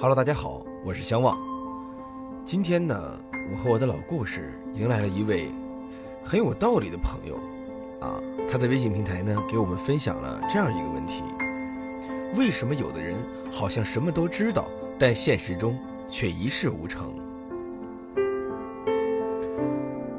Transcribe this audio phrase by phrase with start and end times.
[0.00, 1.36] Hello，大家好，我是相望。
[2.44, 2.94] 今天呢，
[3.50, 5.50] 我和我的老故事迎来了一位
[6.22, 7.34] 很有道理的朋友
[8.00, 8.14] 啊。
[8.48, 11.24] 他在微信平台呢，给我们分享了这样一个问题：
[12.38, 13.16] 为什么有的人
[13.50, 14.66] 好像什么都知道，
[15.00, 15.76] 但现实中
[16.08, 17.12] 却一事无成？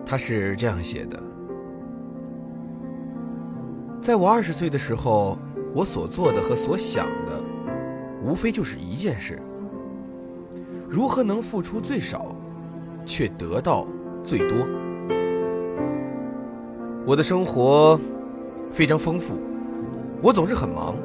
[0.05, 1.23] 他是这样写的：
[4.01, 5.37] 在我二十岁的时候，
[5.73, 7.41] 我所做的和所想的，
[8.21, 9.41] 无非就是一件事。
[10.89, 12.36] 如何能付出最少，
[13.06, 13.86] 却得到
[14.24, 14.68] 最多？
[17.06, 18.00] 我的生活
[18.71, 19.39] 非常丰富，
[20.20, 20.96] 我总是很忙，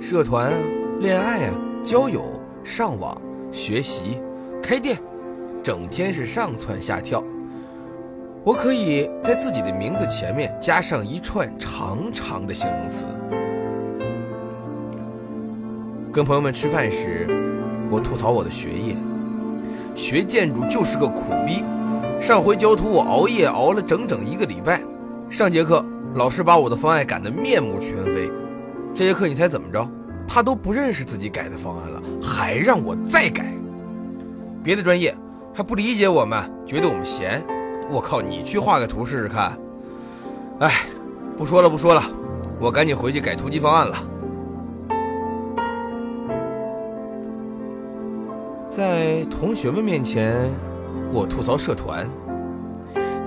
[0.00, 0.58] 社团啊、
[0.98, 1.54] 恋爱啊、
[1.84, 2.32] 交友、
[2.64, 3.16] 上网、
[3.52, 4.20] 学习、
[4.60, 4.98] 开店，
[5.62, 7.22] 整天是上蹿下跳。
[8.42, 13.06] 我可以在自己的名字前面加上一串长长的形容词。
[16.12, 17.49] 跟朋友们吃饭时。
[17.90, 18.96] 我吐槽我的学业，
[19.94, 21.64] 学建筑就是个苦逼。
[22.20, 24.80] 上回交图我熬夜熬了整整一个礼拜。
[25.28, 28.30] 上节课老师把我的方案改得面目全非。
[28.94, 29.86] 这节课你猜怎么着？
[30.28, 33.52] 他都不认识自己改的方案了，还让我再改。
[34.62, 35.12] 别的专业
[35.52, 37.42] 还不理解我们，觉得我们闲。
[37.90, 39.58] 我靠，你去画个图试试看。
[40.60, 40.70] 哎，
[41.36, 42.02] 不说了不说了，
[42.60, 43.96] 我赶紧回去改突击方案了。
[48.70, 50.48] 在同学们面前，
[51.12, 52.06] 我吐槽社团。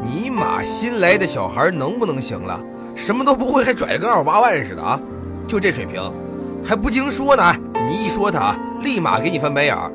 [0.01, 2.57] 尼玛，新来的小孩能不能行了？
[2.95, 4.97] 什么都不会，还拽得跟二八万似的啊！
[5.45, 6.01] 就这水平，
[6.63, 7.43] 还不经说呢。
[7.85, 9.91] 你一说他，立马给你翻白眼儿。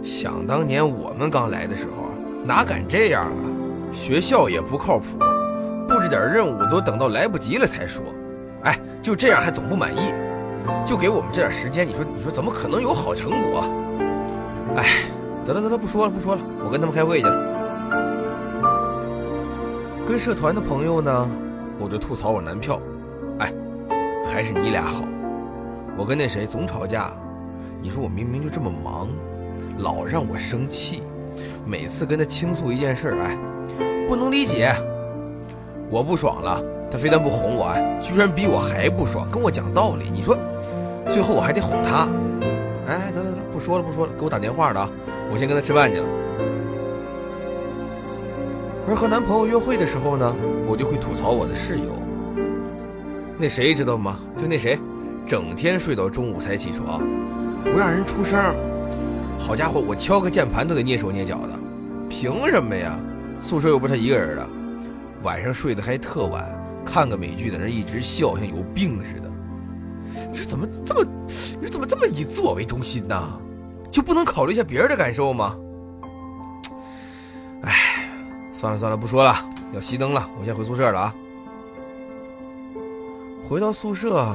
[0.00, 2.10] 想当年我们刚来的时候，
[2.44, 3.42] 哪敢这样啊？
[3.92, 5.04] 学校也不靠谱，
[5.88, 8.00] 布置点任务都等到来不及了才说。
[8.62, 10.12] 哎，就这样还总不满意，
[10.86, 13.64] 就给我们这点时间，你说你说怎么可能有好成果？
[14.76, 15.04] 哎，
[15.44, 17.54] 得了得了，不说了不说了，我跟他们开会去了。
[20.06, 21.30] 跟社团的朋友呢，
[21.78, 22.80] 我就吐槽我男票。
[23.38, 23.52] 哎，
[24.24, 25.04] 还是你俩好。
[25.96, 27.12] 我跟那谁总吵架，
[27.80, 29.08] 你说我明明就这么忙，
[29.78, 31.02] 老让我生气。
[31.64, 33.38] 每次跟他倾诉一件事，哎，
[34.08, 34.74] 不能理解。
[35.88, 36.60] 我不爽了，
[36.90, 37.72] 他非但不哄我，
[38.02, 40.10] 居然比我还不爽，跟我讲道理。
[40.12, 40.36] 你说，
[41.10, 42.08] 最后我还得哄他。
[42.86, 44.90] 哎，得了得了，不说了不说了，给我打电话的啊，
[45.32, 46.06] 我先跟他吃饭去了。
[48.86, 50.36] 而和男朋友约会的时候呢，
[50.66, 51.96] 我就会吐槽我的室友。
[53.38, 54.18] 那谁知道吗？
[54.36, 54.78] 就那谁，
[55.26, 57.00] 整天睡到中午才起床，
[57.64, 58.54] 不让人出声。
[59.38, 61.58] 好家伙，我敲个键盘都得蹑手蹑脚的，
[62.08, 62.98] 凭什么呀？
[63.40, 64.46] 宿舍又不是他一个人的，
[65.22, 66.44] 晚上睡得还特晚，
[66.84, 69.30] 看个美剧在那一直笑，像有病似的。
[70.30, 71.04] 你说怎么这么，
[71.60, 73.40] 你说怎么这么以自我为中心呢？
[73.90, 75.56] 就不能考虑一下别人的感受吗？
[77.62, 78.08] 哎，
[78.52, 79.36] 算了算了，不说了，
[79.72, 81.14] 要熄灯了，我先回宿舍了啊。
[83.48, 84.34] 回到宿舍，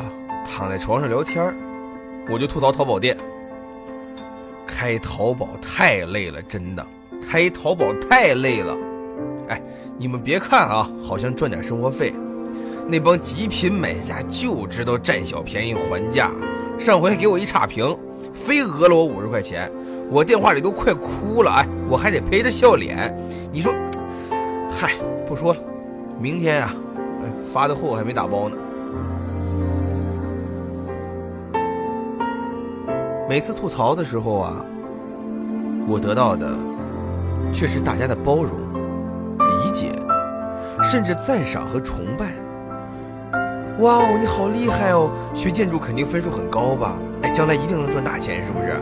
[0.49, 1.53] 躺在床上聊天
[2.29, 3.17] 我就吐槽淘宝店。
[4.65, 6.87] 开淘宝太累了，真的，
[7.27, 8.77] 开淘宝太累了。
[9.49, 9.61] 哎，
[9.97, 12.13] 你们别看啊，好像赚点生活费。
[12.91, 16.31] 那帮极品买家就知道占小便宜还价，
[16.79, 17.95] 上回还给我一差评，
[18.33, 19.71] 非讹了我五十块钱，
[20.09, 23.15] 我电话里都快哭了，哎，我还得陪着笑脸。
[23.51, 23.71] 你说，
[24.71, 24.93] 嗨，
[25.27, 25.59] 不说了，
[26.19, 26.73] 明天啊，
[27.53, 28.57] 发的货还没打包呢。
[33.29, 34.65] 每次吐槽的时候啊，
[35.87, 36.57] 我得到的
[37.53, 38.51] 却是大家的包容、
[39.37, 39.91] 理解，
[40.81, 42.33] 甚至赞赏和崇拜。
[43.79, 45.09] 哇哦，你好厉害哦！
[45.33, 46.97] 学建筑肯定分数很高吧？
[47.21, 48.73] 哎，将来一定能赚大钱，是不是？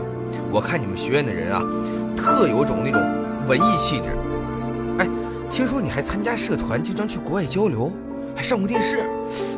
[0.50, 1.62] 我看你们学院的人啊，
[2.16, 3.00] 特有种那种
[3.46, 4.10] 文艺气质。
[4.98, 5.08] 哎，
[5.48, 7.92] 听说你还参加社团，经常去国外交流，
[8.34, 8.98] 还上过电视。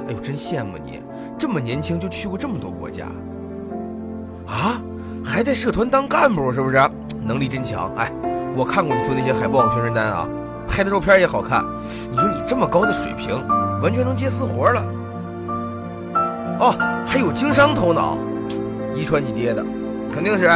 [0.08, 1.02] 哎呦，真羡慕你，
[1.38, 3.06] 这么年轻就去过这么多国家。
[4.46, 4.78] 啊，
[5.24, 6.78] 还在社团当干部，是不是？
[7.24, 7.90] 能力真强。
[7.96, 8.12] 哎，
[8.54, 10.28] 我看过你做那些海报宣传单啊，
[10.68, 11.64] 拍的照片也好看。
[12.10, 13.42] 你说你这么高的水平，
[13.82, 14.84] 完全能接私活了。
[16.60, 16.76] 哦，
[17.06, 18.18] 还有经商头脑，
[18.94, 19.64] 遗传你爹的，
[20.12, 20.50] 肯定是。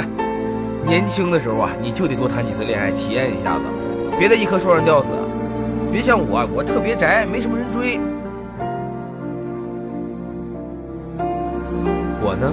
[0.86, 3.62] 年轻的时候啊，你就得多谈几次恋爱，体验一下子，
[4.18, 5.08] 别在一棵树上吊死。
[5.90, 7.98] 别像我，我特别宅，没什么人追。
[12.20, 12.52] 我呢，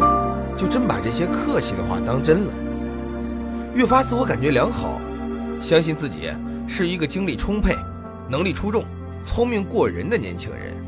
[0.56, 2.52] 就真把这些客气的话当真了，
[3.76, 5.02] 越发自我感觉良好，
[5.62, 6.32] 相信自己
[6.70, 7.76] 是一个精力充沛、
[8.30, 8.86] 能力出众、
[9.26, 10.81] 聪明过人的年轻人。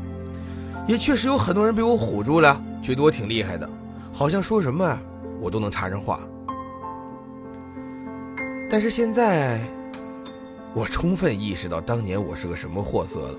[0.86, 3.68] 也确实有很多人被我唬住了，觉得我挺厉害的，
[4.12, 4.98] 好像说什么
[5.40, 6.20] 我都能插上话。
[8.70, 9.60] 但是现在，
[10.74, 13.34] 我充分意识到当年我是个什么货色了。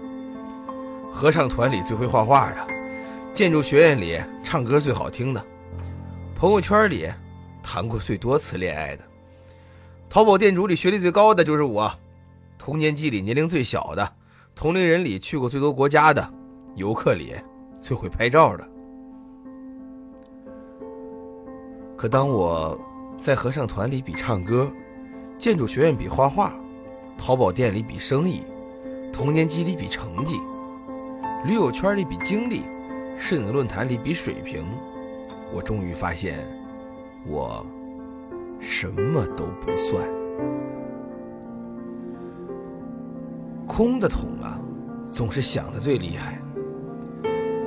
[1.14, 2.68] 合唱团里最会画画的，
[3.34, 5.44] 建筑学院里唱歌最好听的，
[6.36, 7.08] 朋友圈里
[7.62, 9.04] 谈过最多次恋爱的，
[10.10, 11.92] 淘宝店主里学历最高的就是我，
[12.58, 14.14] 同年级里年龄最小的，
[14.56, 16.30] 同龄人里去过最多国家的，
[16.76, 17.34] 游客里
[17.82, 18.68] 最会拍照的。
[21.98, 22.78] 可当我
[23.18, 24.70] 在合唱团里比唱歌，
[25.38, 26.54] 建筑学院比画画，
[27.18, 28.44] 淘宝店里比生意，
[29.12, 30.40] 童年级里比成绩，
[31.46, 32.62] 驴友圈里比经历，
[33.18, 34.66] 摄影论坛里比水平，
[35.54, 36.46] 我终于发现，
[37.26, 37.66] 我
[38.60, 40.06] 什么都不算。
[43.66, 44.60] 空的桶啊，
[45.12, 46.40] 总是响的最厉害。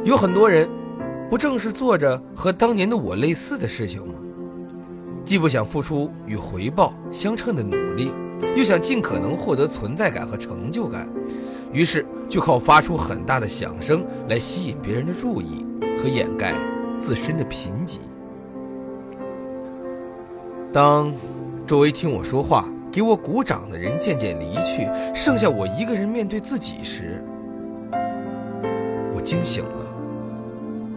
[0.08, 0.66] 有很多人，
[1.28, 4.14] 不正是做着和当年的我类似的事情吗？
[5.22, 8.10] 既不想付出与回报相称的努力，
[8.56, 11.06] 又想尽可能获得存在感和成就感，
[11.74, 15.66] 于是就靠发出很大的响声来吸引别人的注意
[16.02, 16.54] 和掩盖
[16.98, 17.98] 自身的贫瘠。
[20.72, 21.12] 当
[21.66, 27.22] 周围听我说话、给我鼓掌的人渐渐离去，剩下我一个人面对自己时，
[29.14, 29.84] 我惊醒了。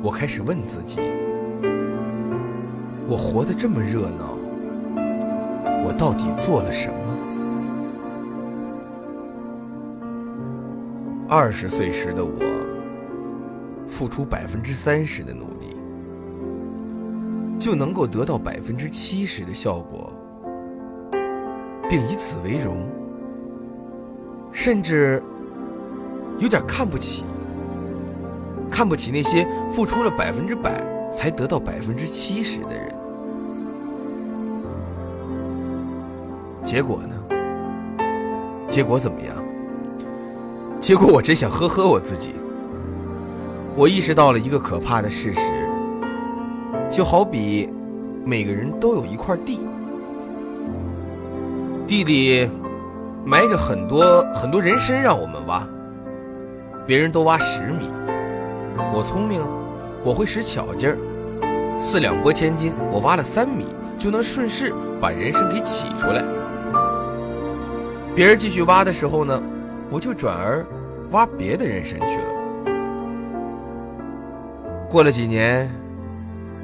[0.04, 1.00] 我开始问自己。
[3.08, 4.36] 我活得这么热闹，
[5.86, 6.96] 我到底做了什么？
[11.30, 12.32] 二十岁时的我，
[13.86, 15.76] 付出百分之三十的努力，
[17.60, 20.12] 就能够得到百分之七十的效果，
[21.88, 22.78] 并以此为荣，
[24.52, 25.22] 甚至
[26.40, 27.24] 有点看不起，
[28.72, 30.82] 看不起那些付出了百分之百
[31.12, 32.96] 才得到百分之七十的人。
[36.64, 37.16] 结果呢？
[38.70, 39.36] 结果怎么样？
[40.80, 42.34] 结果我真想呵呵我自己。
[43.76, 45.42] 我意识到了一个可怕的事实，
[46.90, 47.70] 就好比
[48.26, 49.60] 每个人都有一块地，
[51.88, 52.50] 地里
[53.26, 55.66] 埋着很多很多人参让我们挖，
[56.86, 57.88] 别人都挖十米，
[58.94, 59.42] 我聪明，
[60.04, 60.98] 我会使巧劲儿，
[61.80, 63.66] 四两拨千斤，我挖了三米
[63.98, 66.22] 就能顺势把人参给起出来。
[68.14, 69.42] 别人继续挖的时候呢，
[69.90, 70.66] 我就转而
[71.12, 72.26] 挖别的人参去了。
[74.90, 75.72] 过了几年，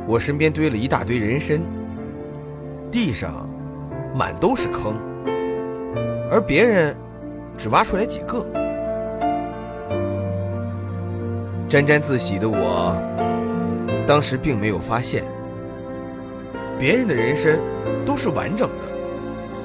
[0.06, 1.62] 我身边堆了一大堆人参，
[2.92, 3.50] 地上
[4.14, 4.96] 满都是坑，
[6.30, 6.94] 而别人
[7.58, 8.46] 只挖出来几个。
[11.70, 12.96] 沾沾自喜的我，
[14.08, 15.26] 当时并没有发现，
[16.80, 17.60] 别人的人参
[18.06, 18.86] 都是完整的，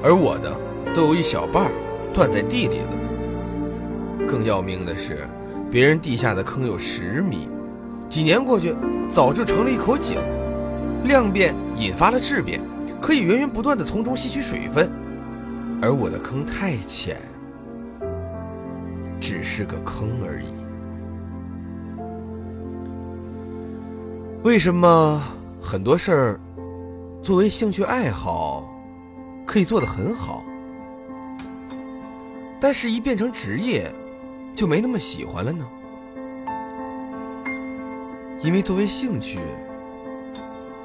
[0.03, 0.51] 而我的。
[0.93, 1.71] 都有一小半儿
[2.13, 4.27] 断在地里了。
[4.27, 5.27] 更要命的是，
[5.71, 7.47] 别人地下的坑有十米，
[8.09, 8.75] 几年过去，
[9.11, 10.19] 早就成了一口井，
[11.05, 12.61] 量变引发了质变，
[13.01, 14.87] 可以源源不断的从中吸取水分。
[15.81, 17.17] 而我的坑太浅，
[19.19, 20.62] 只是个坑而已。
[24.43, 25.23] 为什么
[25.61, 26.39] 很多事儿
[27.21, 28.69] 作为兴趣爱好
[29.47, 30.43] 可以做得很好？
[32.59, 33.89] 但是，一变成职业，
[34.53, 35.65] 就没那么喜欢了呢。
[38.41, 39.39] 因为作为兴趣，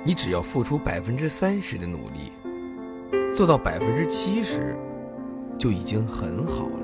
[0.04, 2.30] 你只要付出百分之三十的努力，
[3.34, 4.76] 做到百分之七十，
[5.58, 6.78] 就已经很好了。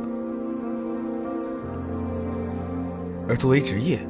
[3.28, 4.00] 而作为职业，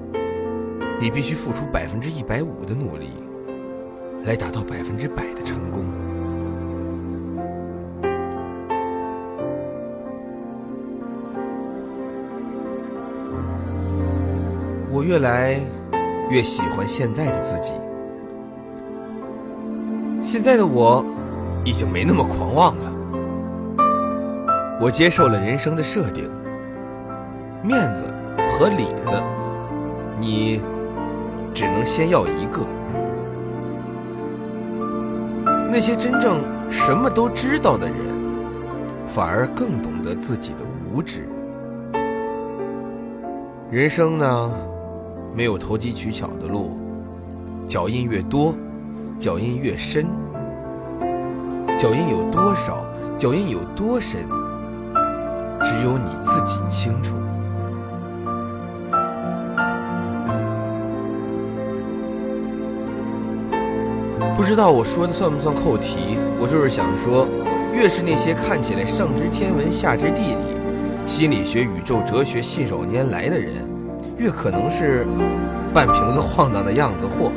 [1.00, 3.10] 你必须付出百分之一百五的努力，
[4.24, 5.84] 来达到百分之百的成功。
[14.90, 15.60] 我越来
[16.30, 17.72] 越喜欢现在的自己。
[20.22, 21.04] 现在的我
[21.64, 22.92] 已经没那么狂妄了。
[24.80, 26.30] 我接受了人生的设定，
[27.62, 28.04] 面子
[28.52, 29.22] 和里子，
[30.18, 30.62] 你
[31.54, 32.66] 只能先要一个。
[35.70, 37.96] 那些真正什么都知道的人，
[39.06, 40.58] 反而更懂得自己的
[40.92, 41.26] 无知。
[43.70, 44.52] 人生呢？
[45.36, 46.78] 没有投机取巧的路，
[47.66, 48.54] 脚印越多，
[49.18, 50.06] 脚印越深。
[51.76, 52.86] 脚印有多少，
[53.18, 54.20] 脚印有多深，
[55.64, 57.16] 只有你自己清楚。
[64.36, 66.18] 不知道我说的算不算扣题？
[66.40, 67.26] 我就是想说，
[67.72, 73.64] 越是那些看起来上知天文下知地理、心理学、宇宙哲学信手拈来的人，
[74.18, 75.06] 越可能是
[75.72, 77.30] 半瓶子晃荡的样子货。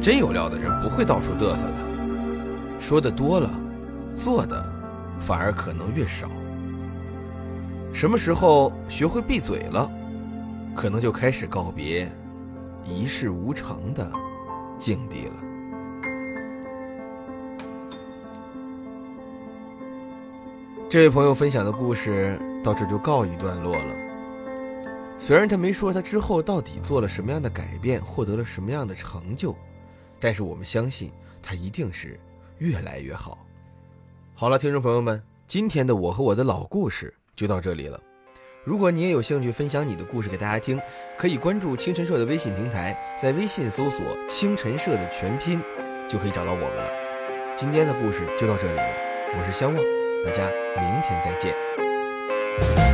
[0.00, 1.74] 真有料的人不会到处嘚瑟的，
[2.78, 3.50] 说的多了，
[4.16, 4.64] 做的
[5.18, 6.28] 反而可能越少。
[7.92, 9.90] 什么时候学会闭嘴了，
[10.76, 12.08] 可能就开始告别
[12.84, 14.08] 一事无成的
[14.78, 15.34] 境地了。
[20.88, 23.94] 这位朋友分享的故事到这就告一段落了。
[25.18, 29.54] 虽然他没说他之后到底做了什么样的改变，获得了什么样的成就，
[30.20, 31.10] 但是我们相信
[31.42, 32.20] 他一定是
[32.58, 33.38] 越来越好。
[34.34, 38.00] 好了，听众朋友们，今天的我和我的老故事就到这里了。
[38.66, 40.76] 如果你也有兴趣分享你的故事给大家听，
[41.16, 45.62] 可以关注清晨社的微信平台，在微信搜索“清晨社”的全拼，
[46.08, 46.90] 就可以找到我们了。
[47.54, 48.82] 今天的故事就到这里了，
[49.38, 49.80] 我是相望。
[50.24, 52.85] 大家明天再见。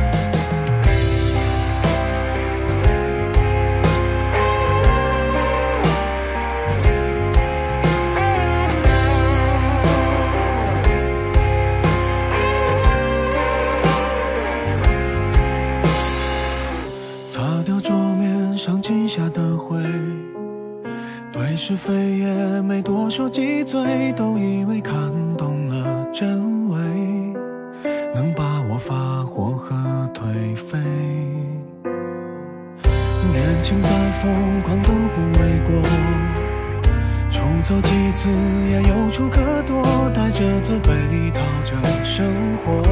[40.43, 41.73] 着自卑逃着
[42.03, 42.25] 生
[42.57, 42.83] 活，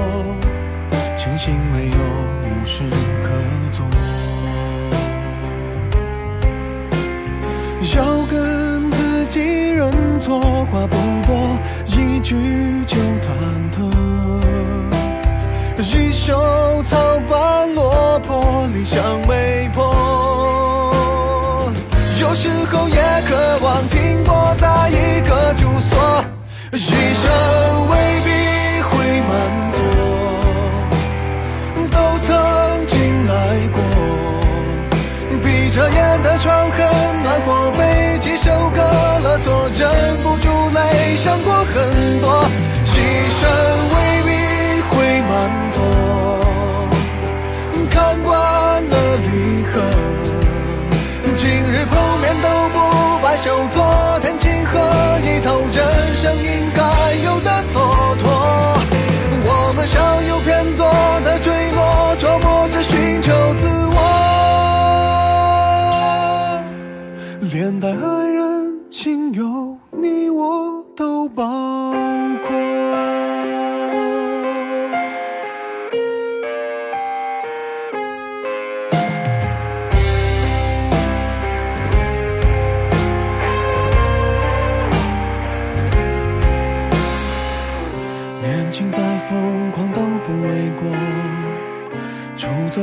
[1.17, 1.97] 庆幸没有
[2.43, 2.85] 无事
[3.21, 3.29] 可
[3.73, 3.85] 做，
[7.93, 10.39] 要跟自己认错，
[10.71, 10.95] 话不
[11.27, 13.35] 多，一句就忐
[13.69, 13.91] 忑。
[15.77, 19.83] 一手草般落魄，理想没破。
[22.17, 22.95] 有时候也
[23.27, 25.67] 渴望停泊在一个住
[27.31, 27.35] 人
[27.89, 27.93] 未
[28.25, 28.29] 必
[28.81, 28.91] 会
[29.29, 29.31] 满
[29.73, 29.79] 足，
[31.89, 31.95] 都
[32.25, 32.29] 曾
[32.87, 33.31] 经来
[33.71, 33.77] 过，
[35.43, 36.77] 闭着眼的窗很
[37.23, 38.79] 暖，和被几首歌
[39.23, 39.81] 勒索，忍
[40.23, 42.43] 不住泪想过很多。
[67.81, 71.90] 待爱人、亲友，你我都包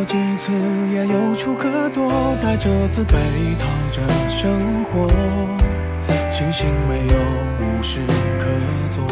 [0.05, 0.53] 几次
[0.93, 2.11] 也有处可躲，
[2.43, 3.13] 带着自卑
[3.59, 5.11] 讨着生活，
[6.33, 7.15] 庆幸没有
[7.59, 8.01] 无事
[8.39, 8.45] 可
[8.91, 9.05] 做。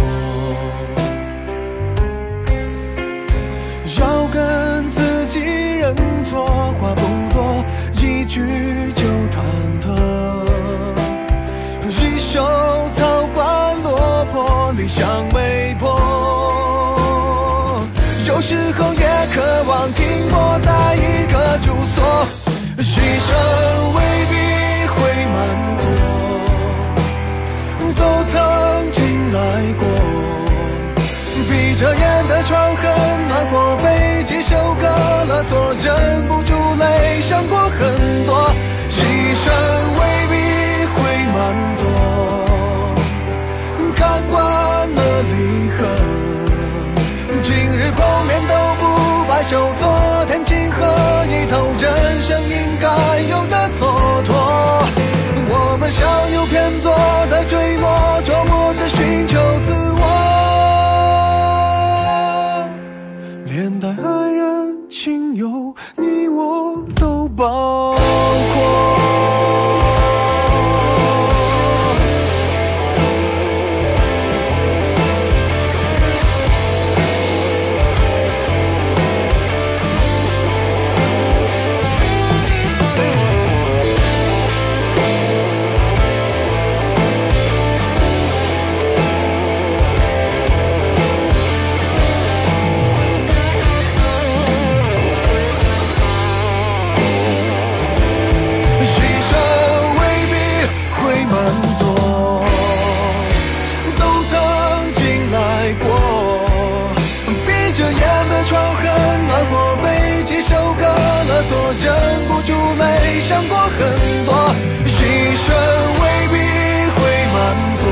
[3.99, 6.47] 要跟自己认错，
[6.81, 7.03] 话不
[7.35, 7.65] 多，
[7.95, 8.41] 一句
[8.95, 9.03] 就
[9.33, 9.41] 忐
[9.81, 9.85] 忑。
[11.89, 12.41] 一手
[12.95, 16.36] 草花落魄，理想没破。
[18.77, 19.01] 有时候也
[19.35, 21.99] 渴望停泊在一个住所。
[22.79, 23.35] 一生
[23.95, 24.35] 未必
[24.93, 24.97] 会
[25.33, 25.35] 满
[25.79, 25.83] 足，
[27.95, 28.35] 都曾
[28.93, 29.39] 经来
[29.79, 29.83] 过。
[31.49, 32.85] 闭着眼的窗很
[33.29, 33.85] 暖和，被
[34.25, 34.85] 几首歌
[35.29, 38.51] 勒索，忍不住泪，想过很多。
[49.47, 49.96] 罢休。
[111.59, 111.89] 我忍
[112.29, 112.85] 不住泪，
[113.27, 113.79] 想过很
[114.27, 114.31] 多，
[114.85, 114.89] 一
[115.37, 115.47] 生
[116.03, 116.35] 未必
[116.93, 116.99] 会
[117.33, 117.37] 满
[117.81, 117.83] 座。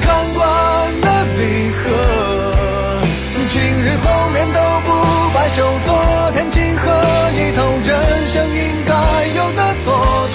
[0.00, 0.04] 看
[0.34, 0.42] 惯
[1.00, 1.06] 了
[1.38, 1.40] 离
[1.78, 1.80] 合，
[3.48, 4.04] 今日后
[4.34, 4.88] 面都不
[5.32, 5.56] 罢休。
[5.86, 5.88] 昨
[6.32, 6.82] 天情何
[7.38, 7.90] 以透人
[8.26, 8.90] 生应该
[9.36, 9.86] 有的蹉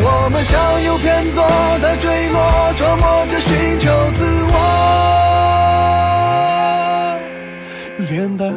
[0.00, 1.38] 我们向右偏左
[1.82, 2.38] 在坠落，
[2.78, 4.56] 琢磨着寻求自我，
[8.08, 8.50] 连带爱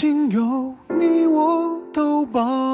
[0.00, 2.67] 情有你我都保。